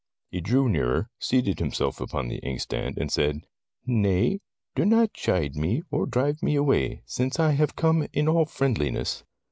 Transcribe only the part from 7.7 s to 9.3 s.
come in all friendliness.